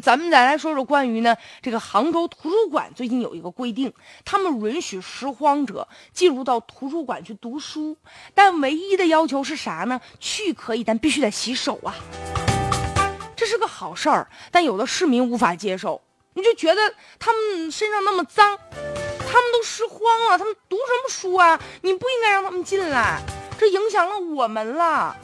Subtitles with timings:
[0.00, 3.92] 咱们再来说说关于呢这个杭州图书馆最近有一个规定，
[4.24, 7.96] 他们允许拾荒者进入到图书馆去读书，
[8.34, 10.00] 但唯一的要求是啥呢？
[10.20, 11.94] 去可以，但必须得洗手啊。
[13.36, 16.00] 这是个好事儿，但有的市民无法接受，
[16.34, 21.60] 你就觉得他们身上那么脏，他们都拾荒了，他们读什么书啊？
[21.82, 23.22] 你不应该让他们进来，
[23.58, 25.16] 这影响了我们了。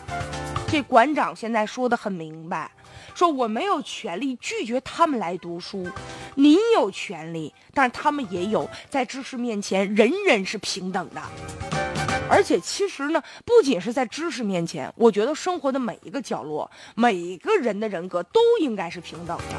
[0.75, 2.69] 这馆长现在说的很明白。
[3.15, 5.87] 说我没有权利拒绝他们来读书，
[6.35, 11.23] 您有权利，但是他们也有，在知识面前，人人是平等的。
[12.29, 19.55] 而且其实呢，不仅是在知识面前，我觉得生活的每一个角落，每一个人的人格都应该是平等的。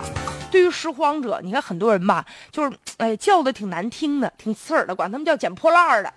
[0.52, 6.14] 对于拾荒者，你看很多人吧，就是哎叫的挺难听的，挺刺耳的，管他们叫捡破烂儿的。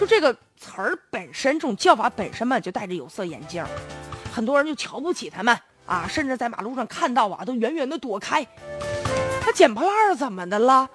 [0.00, 0.34] 就这个
[0.74, 3.62] 词儿本身，这种叫法本身嘛，就戴着有色眼镜。
[4.32, 5.54] 很多人就瞧不起他们
[5.84, 8.42] 啊，甚至在马路上看到啊，都远远的躲开。
[9.42, 10.88] 他捡破烂怎么的了？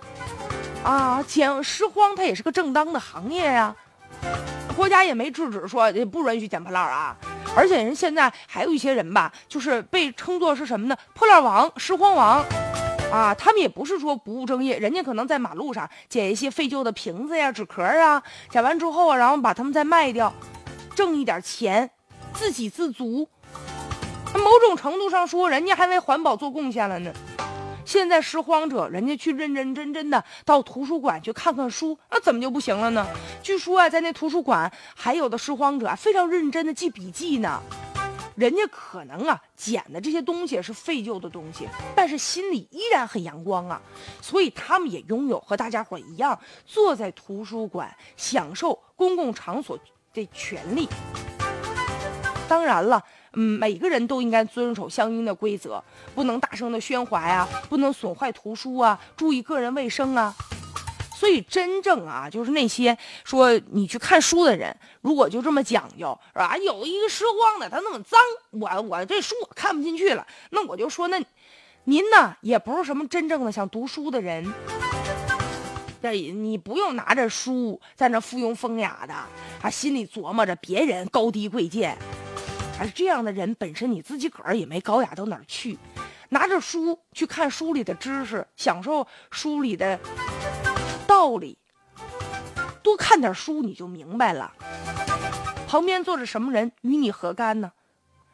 [0.83, 3.75] 啊，捡拾荒它也是个正当的行业呀，
[4.75, 7.16] 国家也没制止说也不允许捡破烂啊。
[7.55, 10.98] 而且人现在还有一些人吧，就是被称作是什么呢？
[11.14, 12.44] 破烂王、拾荒王，
[13.11, 20.33] 啊，他们也不是说不务正业，人家可能在马路上捡一些废旧的瓶子呀、纸壳啊，捡完之后啊，然后把它们再卖掉，
[20.95, 21.89] 挣一点钱。
[22.33, 23.27] 自给自足，
[24.33, 27.11] 某种程度上说，人家还为环保做贡献了呢。
[27.83, 33.08] 现在拾荒者，人家去认认真真的到图书馆去看看书，那怎么就不行了呢？
[33.42, 37.59] 据说啊，在那图书馆还有的拾荒者非常认真的记笔记呢。
[38.38, 43.81] 人家可能啊捡的这些东西是废旧的东西，但是心里依然很阳光啊。
[44.21, 49.77] 所以他们也拥有和大家伙一样坐在图书馆享受公共场所
[50.13, 50.88] 的权利。
[52.47, 60.33] 当然了，嗯，每个人都应该遵守相应的规则，不能大声的喧哗呀，不能损坏图书啊，注意个人卫生啊。
[61.18, 66.55] 所以，真正啊，就是那些说你去看书的人，如果就这么讲究，是吧？
[66.58, 68.20] 有一个拾荒的，他那么脏，
[68.52, 71.20] 我我这书我看不进去了，那我就说，那
[71.86, 74.45] 您呢，也不是什么真正的想读书的人。
[76.04, 79.14] 这你不用拿着书在那附庸风雅的，
[79.64, 81.98] 啊，心里琢磨着别人高低贵贱。
[82.80, 85.80] 而这样的人本身你自己个儿也没高雅到哪儿去，
[86.30, 90.00] 拿着书去看书里的知识，享受书里的
[91.17, 91.58] 道理，
[92.83, 94.54] 多看点书你就明白了。
[95.67, 97.72] 旁边坐着什么人与你何干呢？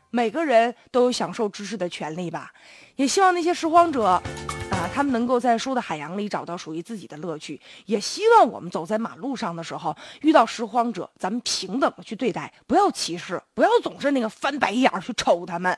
[0.09, 2.51] 每个人都有享受知识的权利吧。
[2.97, 4.03] 也希望那些拾荒者。
[4.03, 4.21] 啊
[4.93, 15.75] 他们能够在书的海洋里找到属于自己的乐趣，也希望我们走在马路上的时候遇到拾荒者，咱们平等的去对待，不要歧视，不要总是那个翻白眼去瞅他们。